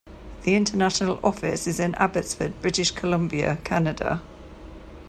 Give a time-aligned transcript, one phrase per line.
[0.41, 4.19] The International Office is in Abbotsford, British Columbia, Canada.